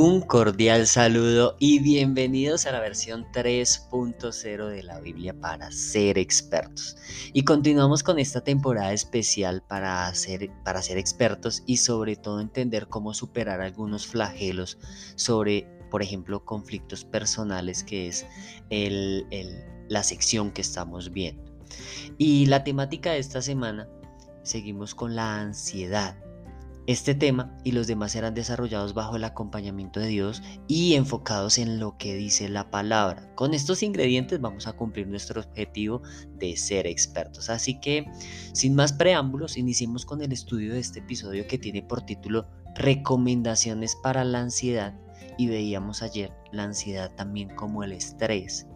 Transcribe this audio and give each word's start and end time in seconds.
Un 0.00 0.20
cordial 0.20 0.86
saludo 0.86 1.56
y 1.58 1.80
bienvenidos 1.80 2.66
a 2.66 2.70
la 2.70 2.78
versión 2.78 3.26
3.0 3.32 4.68
de 4.68 4.84
la 4.84 5.00
Biblia 5.00 5.34
para 5.34 5.72
ser 5.72 6.18
expertos. 6.18 6.96
Y 7.32 7.42
continuamos 7.42 8.04
con 8.04 8.20
esta 8.20 8.40
temporada 8.44 8.92
especial 8.92 9.60
para 9.66 10.14
ser, 10.14 10.50
para 10.64 10.82
ser 10.82 10.98
expertos 10.98 11.64
y 11.66 11.78
sobre 11.78 12.14
todo 12.14 12.40
entender 12.40 12.86
cómo 12.86 13.12
superar 13.12 13.60
algunos 13.60 14.06
flagelos 14.06 14.78
sobre, 15.16 15.66
por 15.90 16.00
ejemplo, 16.00 16.44
conflictos 16.44 17.04
personales, 17.04 17.82
que 17.82 18.06
es 18.06 18.24
la 19.88 20.02
sección 20.04 20.52
que 20.52 20.60
estamos 20.60 21.12
viendo. 21.12 21.42
Y 22.18 22.46
la 22.46 22.62
temática 22.62 23.10
de 23.10 23.18
esta 23.18 23.42
semana, 23.42 23.88
seguimos 24.44 24.94
con 24.94 25.16
la 25.16 25.40
ansiedad 25.40 26.16
este 26.88 27.14
tema 27.14 27.54
y 27.64 27.72
los 27.72 27.86
demás 27.86 28.12
serán 28.12 28.32
desarrollados 28.32 28.94
bajo 28.94 29.16
el 29.16 29.24
acompañamiento 29.24 30.00
de 30.00 30.06
Dios 30.06 30.42
y 30.68 30.94
enfocados 30.94 31.58
en 31.58 31.78
lo 31.78 31.98
que 31.98 32.14
dice 32.14 32.48
la 32.48 32.70
palabra. 32.70 33.30
Con 33.34 33.52
estos 33.52 33.82
ingredientes 33.82 34.40
vamos 34.40 34.66
a 34.66 34.72
cumplir 34.72 35.06
nuestro 35.06 35.42
objetivo 35.42 36.00
de 36.38 36.56
ser 36.56 36.86
expertos. 36.86 37.50
Así 37.50 37.78
que, 37.78 38.06
sin 38.54 38.74
más 38.74 38.94
preámbulos, 38.94 39.58
iniciemos 39.58 40.06
con 40.06 40.22
el 40.22 40.32
estudio 40.32 40.72
de 40.72 40.80
este 40.80 41.00
episodio 41.00 41.46
que 41.46 41.58
tiene 41.58 41.82
por 41.82 42.06
título 42.06 42.46
Recomendaciones 42.74 43.94
para 44.02 44.24
la 44.24 44.40
ansiedad 44.40 44.94
y 45.38 45.46
veíamos 45.46 46.02
ayer 46.02 46.30
la 46.52 46.64
ansiedad 46.64 47.10
también 47.14 47.48
como 47.56 47.82
el 47.82 47.92
estrés. 47.92 48.66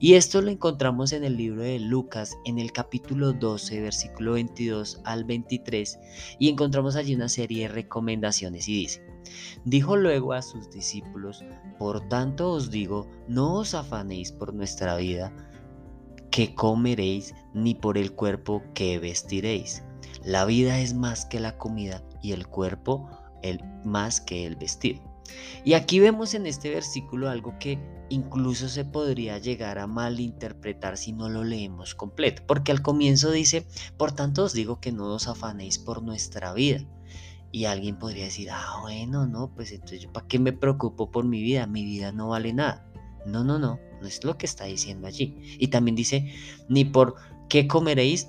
Y 0.00 0.14
esto 0.14 0.42
lo 0.42 0.50
encontramos 0.50 1.12
en 1.12 1.22
el 1.22 1.36
libro 1.36 1.62
de 1.62 1.78
Lucas 1.78 2.36
en 2.44 2.58
el 2.58 2.72
capítulo 2.72 3.32
12, 3.32 3.80
versículo 3.80 4.32
22 4.32 5.00
al 5.04 5.24
23 5.24 5.98
y 6.40 6.48
encontramos 6.48 6.96
allí 6.96 7.14
una 7.14 7.28
serie 7.28 7.68
de 7.68 7.74
recomendaciones 7.74 8.68
y 8.68 8.80
dice, 8.80 9.02
dijo 9.64 9.96
luego 9.96 10.32
a 10.32 10.42
sus 10.42 10.70
discípulos, 10.70 11.44
por 11.78 12.08
tanto 12.08 12.52
os 12.52 12.70
digo, 12.70 13.08
no 13.28 13.54
os 13.54 13.74
afanéis 13.74 14.32
por 14.32 14.54
nuestra 14.54 14.96
vida, 14.96 15.32
que 16.30 16.54
comeréis, 16.54 17.34
ni 17.54 17.74
por 17.74 17.98
el 17.98 18.12
cuerpo 18.12 18.62
que 18.74 18.98
vestiréis. 18.98 19.82
La 20.24 20.44
vida 20.44 20.78
es 20.78 20.94
más 20.94 21.26
que 21.26 21.40
la 21.40 21.56
comida 21.58 22.02
y 22.22 22.32
el 22.32 22.46
cuerpo 22.46 23.08
el, 23.42 23.62
más 23.84 24.20
que 24.20 24.46
el 24.46 24.56
vestido. 24.56 25.07
Y 25.64 25.74
aquí 25.74 26.00
vemos 26.00 26.34
en 26.34 26.46
este 26.46 26.70
versículo 26.70 27.28
algo 27.28 27.58
que 27.58 27.78
incluso 28.10 28.68
se 28.68 28.84
podría 28.84 29.38
llegar 29.38 29.78
a 29.78 29.86
malinterpretar 29.86 30.96
si 30.96 31.12
no 31.12 31.28
lo 31.28 31.44
leemos 31.44 31.94
completo, 31.94 32.42
porque 32.46 32.72
al 32.72 32.82
comienzo 32.82 33.30
dice, 33.30 33.66
por 33.96 34.12
tanto 34.12 34.44
os 34.44 34.52
digo 34.52 34.80
que 34.80 34.92
no 34.92 35.14
os 35.14 35.28
afanéis 35.28 35.78
por 35.78 36.02
nuestra 36.02 36.52
vida. 36.52 36.84
Y 37.50 37.64
alguien 37.64 37.98
podría 37.98 38.24
decir, 38.24 38.50
ah, 38.50 38.78
bueno, 38.82 39.26
no, 39.26 39.50
pues 39.54 39.72
entonces 39.72 40.02
yo 40.02 40.12
para 40.12 40.26
qué 40.26 40.38
me 40.38 40.52
preocupo 40.52 41.10
por 41.10 41.24
mi 41.24 41.42
vida, 41.42 41.66
mi 41.66 41.84
vida 41.84 42.12
no 42.12 42.28
vale 42.28 42.52
nada. 42.52 42.86
No, 43.24 43.42
no, 43.42 43.58
no, 43.58 43.80
no 44.00 44.06
es 44.06 44.22
lo 44.22 44.36
que 44.36 44.46
está 44.46 44.64
diciendo 44.64 45.06
allí. 45.06 45.56
Y 45.58 45.68
también 45.68 45.96
dice, 45.96 46.32
ni 46.68 46.84
por 46.84 47.14
qué 47.48 47.66
comeréis, 47.66 48.28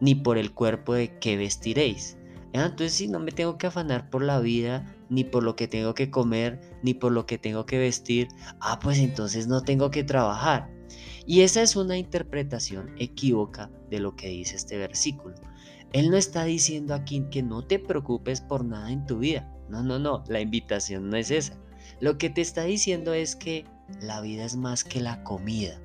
ni 0.00 0.14
por 0.16 0.36
el 0.36 0.52
cuerpo 0.52 0.94
de 0.94 1.18
qué 1.18 1.36
vestiréis. 1.36 2.18
Ah, 2.56 2.66
entonces 2.66 2.94
si 2.94 3.08
no 3.08 3.18
me 3.18 3.32
tengo 3.32 3.58
que 3.58 3.66
afanar 3.66 4.10
por 4.10 4.22
la 4.22 4.40
vida, 4.40 4.94
ni 5.08 5.24
por 5.24 5.42
lo 5.42 5.56
que 5.56 5.68
tengo 5.68 5.94
que 5.94 6.10
comer, 6.10 6.60
ni 6.82 6.94
por 6.94 7.12
lo 7.12 7.26
que 7.26 7.38
tengo 7.38 7.66
que 7.66 7.78
vestir, 7.78 8.28
ah, 8.60 8.78
pues 8.80 8.98
entonces 8.98 9.46
no 9.46 9.62
tengo 9.62 9.90
que 9.90 10.04
trabajar. 10.04 10.70
Y 11.26 11.40
esa 11.40 11.62
es 11.62 11.76
una 11.76 11.98
interpretación 11.98 12.94
equívoca 12.98 13.70
de 13.90 13.98
lo 13.98 14.14
que 14.14 14.28
dice 14.28 14.56
este 14.56 14.78
versículo. 14.78 15.34
Él 15.92 16.10
no 16.10 16.16
está 16.16 16.44
diciendo 16.44 16.94
aquí 16.94 17.24
que 17.30 17.42
no 17.42 17.64
te 17.66 17.78
preocupes 17.78 18.40
por 18.40 18.64
nada 18.64 18.92
en 18.92 19.06
tu 19.06 19.18
vida. 19.18 19.52
No, 19.68 19.82
no, 19.82 19.98
no, 19.98 20.22
la 20.28 20.40
invitación 20.40 21.10
no 21.10 21.16
es 21.16 21.30
esa. 21.30 21.58
Lo 22.00 22.18
que 22.18 22.30
te 22.30 22.40
está 22.40 22.64
diciendo 22.64 23.14
es 23.14 23.34
que 23.34 23.64
la 24.00 24.20
vida 24.20 24.44
es 24.44 24.56
más 24.56 24.84
que 24.84 25.00
la 25.00 25.22
comida 25.24 25.80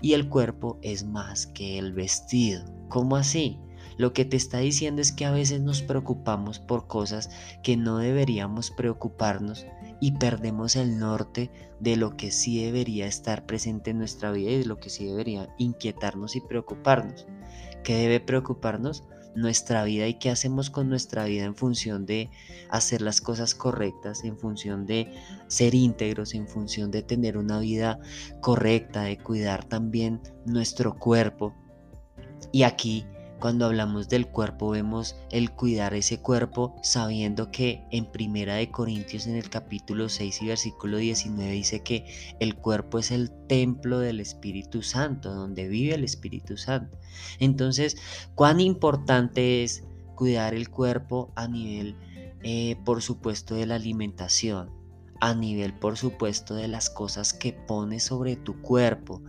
y 0.00 0.14
el 0.14 0.28
cuerpo 0.28 0.78
es 0.82 1.04
más 1.04 1.46
que 1.46 1.78
el 1.78 1.92
vestido. 1.92 2.64
¿Cómo 2.88 3.16
así? 3.16 3.58
Lo 4.00 4.14
que 4.14 4.24
te 4.24 4.38
está 4.38 4.60
diciendo 4.60 5.02
es 5.02 5.12
que 5.12 5.26
a 5.26 5.30
veces 5.30 5.60
nos 5.60 5.82
preocupamos 5.82 6.58
por 6.58 6.86
cosas 6.86 7.28
que 7.62 7.76
no 7.76 7.98
deberíamos 7.98 8.70
preocuparnos 8.70 9.66
y 10.00 10.12
perdemos 10.12 10.74
el 10.74 10.98
norte 10.98 11.50
de 11.80 11.96
lo 11.96 12.16
que 12.16 12.30
sí 12.30 12.64
debería 12.64 13.06
estar 13.06 13.44
presente 13.44 13.90
en 13.90 13.98
nuestra 13.98 14.32
vida 14.32 14.52
y 14.52 14.58
de 14.60 14.64
lo 14.64 14.80
que 14.80 14.88
sí 14.88 15.04
debería 15.04 15.54
inquietarnos 15.58 16.34
y 16.34 16.40
preocuparnos. 16.40 17.26
¿Qué 17.84 17.94
debe 17.94 18.20
preocuparnos? 18.20 19.04
Nuestra 19.34 19.84
vida 19.84 20.06
y 20.06 20.14
qué 20.14 20.30
hacemos 20.30 20.70
con 20.70 20.88
nuestra 20.88 21.26
vida 21.26 21.44
en 21.44 21.54
función 21.54 22.06
de 22.06 22.30
hacer 22.70 23.02
las 23.02 23.20
cosas 23.20 23.54
correctas, 23.54 24.24
en 24.24 24.38
función 24.38 24.86
de 24.86 25.12
ser 25.48 25.74
íntegros, 25.74 26.32
en 26.32 26.48
función 26.48 26.90
de 26.90 27.02
tener 27.02 27.36
una 27.36 27.60
vida 27.60 28.00
correcta, 28.40 29.02
de 29.02 29.18
cuidar 29.18 29.66
también 29.66 30.22
nuestro 30.46 30.98
cuerpo. 30.98 31.54
Y 32.50 32.62
aquí 32.62 33.04
cuando 33.40 33.64
hablamos 33.64 34.08
del 34.08 34.26
cuerpo 34.26 34.70
vemos 34.70 35.16
el 35.30 35.50
cuidar 35.50 35.94
ese 35.94 36.20
cuerpo 36.20 36.76
sabiendo 36.82 37.50
que 37.50 37.86
en 37.90 38.04
Primera 38.04 38.56
de 38.56 38.70
Corintios 38.70 39.26
en 39.26 39.36
el 39.36 39.48
capítulo 39.48 40.10
6 40.10 40.42
y 40.42 40.46
versículo 40.46 40.98
19 40.98 41.50
dice 41.50 41.82
que 41.82 42.04
el 42.38 42.54
cuerpo 42.54 42.98
es 42.98 43.10
el 43.10 43.30
templo 43.48 43.98
del 43.98 44.20
Espíritu 44.20 44.82
Santo, 44.82 45.34
donde 45.34 45.68
vive 45.68 45.94
el 45.94 46.04
Espíritu 46.04 46.58
Santo. 46.58 46.98
Entonces, 47.38 47.96
cuán 48.34 48.60
importante 48.60 49.64
es 49.64 49.84
cuidar 50.14 50.54
el 50.54 50.68
cuerpo 50.68 51.32
a 51.34 51.48
nivel, 51.48 51.96
eh, 52.42 52.76
por 52.84 53.00
supuesto, 53.00 53.54
de 53.54 53.64
la 53.64 53.76
alimentación, 53.76 54.70
a 55.18 55.34
nivel, 55.34 55.72
por 55.72 55.96
supuesto, 55.96 56.54
de 56.54 56.68
las 56.68 56.90
cosas 56.90 57.32
que 57.32 57.54
pones 57.54 58.04
sobre 58.04 58.36
tu 58.36 58.60
cuerpo, 58.60 59.22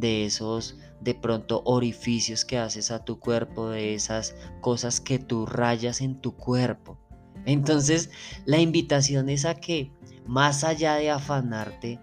de 0.00 0.24
esos 0.24 0.78
de 1.00 1.14
pronto 1.14 1.62
orificios 1.64 2.44
que 2.44 2.58
haces 2.58 2.90
a 2.90 3.04
tu 3.04 3.18
cuerpo, 3.18 3.70
de 3.70 3.94
esas 3.94 4.34
cosas 4.60 5.00
que 5.00 5.18
tú 5.18 5.46
rayas 5.46 6.00
en 6.00 6.20
tu 6.20 6.36
cuerpo. 6.36 6.98
Entonces, 7.46 8.10
la 8.44 8.58
invitación 8.58 9.28
es 9.28 9.44
a 9.44 9.54
que 9.54 9.92
más 10.26 10.62
allá 10.62 10.94
de 10.96 11.10
afanarte 11.10 12.00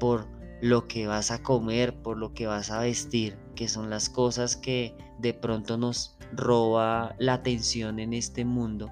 por 0.00 0.26
lo 0.60 0.88
que 0.88 1.06
vas 1.06 1.30
a 1.30 1.42
comer, 1.42 2.02
por 2.02 2.16
lo 2.16 2.32
que 2.32 2.46
vas 2.46 2.70
a 2.70 2.80
vestir, 2.80 3.38
que 3.54 3.68
son 3.68 3.90
las 3.90 4.08
cosas 4.08 4.56
que 4.56 4.96
de 5.18 5.34
pronto 5.34 5.76
nos 5.76 6.16
roba 6.32 7.14
la 7.18 7.34
atención 7.34 7.98
en 7.98 8.12
este 8.12 8.44
mundo, 8.44 8.90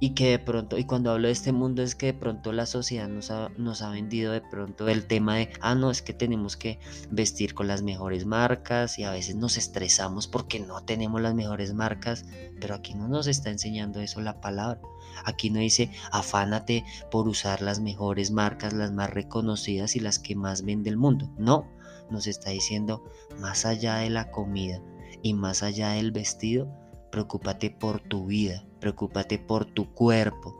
y 0.00 0.10
que 0.10 0.30
de 0.30 0.38
pronto, 0.38 0.78
y 0.78 0.84
cuando 0.84 1.10
hablo 1.10 1.26
de 1.26 1.32
este 1.32 1.52
mundo 1.52 1.82
es 1.82 1.94
que 1.94 2.06
de 2.06 2.14
pronto 2.14 2.52
la 2.52 2.66
sociedad 2.66 3.08
nos 3.08 3.30
ha, 3.30 3.50
nos 3.56 3.82
ha 3.82 3.90
vendido 3.90 4.32
de 4.32 4.40
pronto 4.40 4.88
el 4.88 5.06
tema 5.06 5.36
de, 5.36 5.50
ah, 5.60 5.74
no, 5.74 5.90
es 5.90 6.02
que 6.02 6.12
tenemos 6.12 6.56
que 6.56 6.78
vestir 7.10 7.54
con 7.54 7.66
las 7.66 7.82
mejores 7.82 8.24
marcas 8.24 8.98
y 8.98 9.04
a 9.04 9.10
veces 9.10 9.34
nos 9.34 9.56
estresamos 9.56 10.28
porque 10.28 10.60
no 10.60 10.82
tenemos 10.84 11.20
las 11.20 11.34
mejores 11.34 11.74
marcas, 11.74 12.24
pero 12.60 12.74
aquí 12.74 12.94
no 12.94 13.08
nos 13.08 13.26
está 13.26 13.50
enseñando 13.50 14.00
eso 14.00 14.20
la 14.20 14.40
palabra. 14.40 14.80
Aquí 15.24 15.50
no 15.50 15.58
dice, 15.58 15.90
afánate 16.12 16.84
por 17.10 17.26
usar 17.26 17.60
las 17.60 17.80
mejores 17.80 18.30
marcas, 18.30 18.72
las 18.72 18.92
más 18.92 19.10
reconocidas 19.10 19.96
y 19.96 20.00
las 20.00 20.20
que 20.20 20.36
más 20.36 20.64
vende 20.64 20.90
el 20.90 20.96
mundo. 20.96 21.28
No, 21.36 21.66
nos 22.08 22.28
está 22.28 22.50
diciendo, 22.50 23.02
más 23.40 23.66
allá 23.66 23.96
de 23.96 24.10
la 24.10 24.30
comida 24.30 24.80
y 25.22 25.34
más 25.34 25.64
allá 25.64 25.90
del 25.90 26.12
vestido, 26.12 26.68
preocúpate 27.10 27.70
por 27.70 28.00
tu 28.00 28.26
vida, 28.26 28.64
preocúpate 28.80 29.38
por 29.38 29.64
tu 29.64 29.92
cuerpo. 29.92 30.54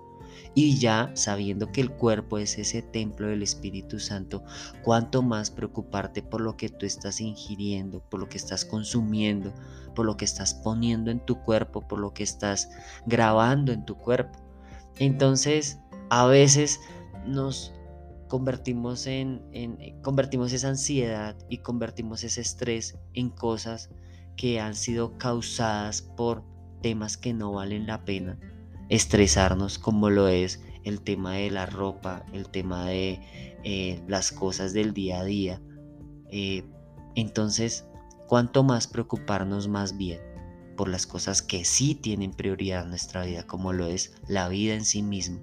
Y 0.54 0.78
ya 0.78 1.10
sabiendo 1.14 1.70
que 1.70 1.80
el 1.80 1.90
cuerpo 1.90 2.38
es 2.38 2.58
ese 2.58 2.82
templo 2.82 3.28
del 3.28 3.42
Espíritu 3.42 3.98
Santo, 4.00 4.42
cuánto 4.82 5.22
más 5.22 5.50
preocuparte 5.50 6.22
por 6.22 6.40
lo 6.40 6.56
que 6.56 6.68
tú 6.68 6.86
estás 6.86 7.20
ingiriendo, 7.20 8.00
por 8.08 8.20
lo 8.20 8.28
que 8.28 8.38
estás 8.38 8.64
consumiendo, 8.64 9.52
por 9.94 10.06
lo 10.06 10.16
que 10.16 10.24
estás 10.24 10.54
poniendo 10.54 11.10
en 11.10 11.20
tu 11.20 11.40
cuerpo, 11.42 11.86
por 11.86 11.98
lo 11.98 12.12
que 12.14 12.22
estás 12.22 12.70
grabando 13.06 13.72
en 13.72 13.84
tu 13.84 13.96
cuerpo. 13.96 14.38
Entonces, 14.98 15.78
a 16.10 16.26
veces 16.26 16.80
nos 17.26 17.72
convertimos 18.28 19.06
en, 19.06 19.42
en 19.52 20.00
convertimos 20.02 20.52
esa 20.52 20.68
ansiedad 20.68 21.36
y 21.48 21.58
convertimos 21.58 22.24
ese 22.24 22.40
estrés 22.40 22.96
en 23.14 23.30
cosas 23.30 23.90
que 24.38 24.60
han 24.60 24.74
sido 24.74 25.18
causadas 25.18 26.00
por 26.00 26.42
temas 26.80 27.18
que 27.18 27.34
no 27.34 27.52
valen 27.52 27.86
la 27.86 28.06
pena 28.06 28.38
estresarnos 28.88 29.78
como 29.78 30.10
lo 30.10 30.28
es 30.28 30.62
el 30.84 31.02
tema 31.02 31.34
de 31.34 31.50
la 31.50 31.66
ropa, 31.66 32.24
el 32.32 32.48
tema 32.48 32.86
de 32.86 33.20
eh, 33.64 34.02
las 34.08 34.32
cosas 34.32 34.72
del 34.72 34.94
día 34.94 35.20
a 35.20 35.24
día. 35.24 35.60
Eh, 36.30 36.64
entonces, 37.14 37.86
¿cuánto 38.26 38.62
más 38.62 38.86
preocuparnos 38.86 39.68
más 39.68 39.96
bien 39.96 40.20
por 40.76 40.88
las 40.88 41.06
cosas 41.06 41.42
que 41.42 41.64
sí 41.64 41.94
tienen 41.94 42.32
prioridad 42.32 42.84
en 42.84 42.90
nuestra 42.90 43.24
vida, 43.24 43.42
como 43.46 43.72
lo 43.72 43.86
es 43.86 44.14
la 44.28 44.48
vida 44.48 44.74
en 44.74 44.84
sí 44.84 45.02
mismo, 45.02 45.40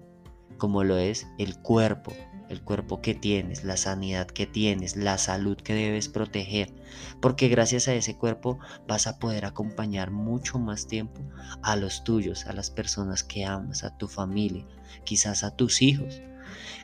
como 0.57 0.83
lo 0.83 0.97
es 0.97 1.27
el 1.37 1.59
cuerpo, 1.61 2.13
el 2.49 2.61
cuerpo 2.61 3.01
que 3.01 3.15
tienes, 3.15 3.63
la 3.63 3.77
sanidad 3.77 4.27
que 4.27 4.45
tienes, 4.45 4.95
la 4.95 5.17
salud 5.17 5.57
que 5.57 5.73
debes 5.73 6.09
proteger, 6.09 6.73
porque 7.21 7.47
gracias 7.47 7.87
a 7.87 7.93
ese 7.93 8.15
cuerpo 8.15 8.59
vas 8.87 9.07
a 9.07 9.19
poder 9.19 9.45
acompañar 9.45 10.11
mucho 10.11 10.59
más 10.59 10.87
tiempo 10.87 11.21
a 11.61 11.75
los 11.75 12.03
tuyos, 12.03 12.45
a 12.45 12.53
las 12.53 12.69
personas 12.69 13.23
que 13.23 13.45
amas, 13.45 13.83
a 13.83 13.97
tu 13.97 14.07
familia, 14.07 14.65
quizás 15.03 15.43
a 15.43 15.55
tus 15.55 15.81
hijos. 15.81 16.21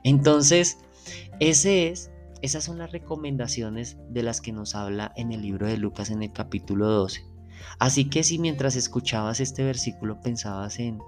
Entonces, 0.04 0.80
es, 1.40 2.12
esas 2.42 2.64
son 2.64 2.78
las 2.78 2.92
recomendaciones 2.92 3.98
de 4.10 4.24
las 4.24 4.42
que 4.42 4.52
nos 4.52 4.76
habla 4.76 5.14
en 5.16 5.32
el 5.32 5.42
libro 5.42 5.68
de 5.68 5.78
Lucas 5.78 6.10
en 6.10 6.24
el 6.24 6.32
capítulo 6.32 6.88
12. 6.88 7.26
Así 7.80 8.10
que 8.10 8.24
si 8.24 8.40
mientras 8.40 8.76
escuchabas 8.76 9.40
este 9.40 9.64
versículo 9.64 10.20
pensabas 10.22 10.80
en 10.80 11.00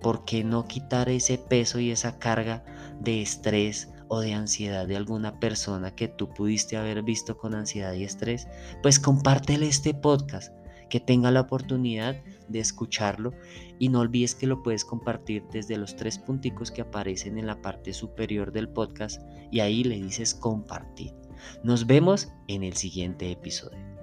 por 0.00 0.24
qué 0.24 0.44
no 0.44 0.66
quitar 0.66 1.08
ese 1.08 1.38
peso 1.38 1.78
y 1.80 1.90
esa 1.90 2.18
carga 2.18 2.64
de 3.00 3.22
estrés 3.22 3.92
o 4.08 4.20
de 4.20 4.34
ansiedad 4.34 4.86
de 4.86 4.96
alguna 4.96 5.40
persona 5.40 5.94
que 5.94 6.08
tú 6.08 6.28
pudiste 6.28 6.76
haber 6.76 7.02
visto 7.02 7.36
con 7.36 7.54
ansiedad 7.54 7.92
y 7.94 8.04
estrés, 8.04 8.46
pues 8.82 9.00
compártele 9.00 9.66
este 9.66 9.94
podcast, 9.94 10.52
que 10.88 11.00
tenga 11.00 11.30
la 11.30 11.40
oportunidad 11.40 12.16
de 12.48 12.60
escucharlo 12.60 13.32
y 13.78 13.88
no 13.88 14.00
olvides 14.00 14.34
que 14.34 14.46
lo 14.46 14.62
puedes 14.62 14.84
compartir 14.84 15.42
desde 15.52 15.76
los 15.76 15.96
tres 15.96 16.18
punticos 16.18 16.70
que 16.70 16.82
aparecen 16.82 17.38
en 17.38 17.46
la 17.46 17.60
parte 17.60 17.92
superior 17.92 18.52
del 18.52 18.68
podcast 18.68 19.20
y 19.50 19.60
ahí 19.60 19.82
le 19.82 19.96
dices 19.96 20.34
compartir. 20.34 21.12
Nos 21.62 21.86
vemos 21.86 22.28
en 22.48 22.62
el 22.62 22.74
siguiente 22.74 23.30
episodio. 23.30 23.95